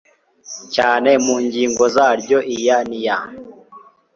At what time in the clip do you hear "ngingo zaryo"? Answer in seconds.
1.45-2.37